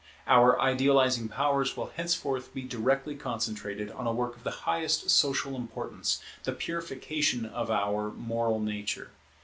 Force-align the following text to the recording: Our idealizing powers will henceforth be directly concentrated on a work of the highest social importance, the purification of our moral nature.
Our 0.25 0.59
idealizing 0.59 1.29
powers 1.29 1.77
will 1.77 1.91
henceforth 1.95 2.55
be 2.55 2.63
directly 2.63 3.15
concentrated 3.15 3.91
on 3.91 4.07
a 4.07 4.11
work 4.11 4.35
of 4.35 4.43
the 4.43 4.49
highest 4.65 5.11
social 5.11 5.55
importance, 5.55 6.19
the 6.41 6.53
purification 6.53 7.45
of 7.45 7.69
our 7.69 8.09
moral 8.09 8.59
nature. 8.59 9.11